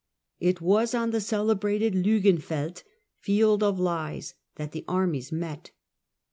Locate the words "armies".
4.87-5.31